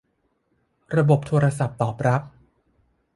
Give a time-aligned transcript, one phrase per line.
[0.97, 2.21] ระบบโทรศัพท์ตอบรับ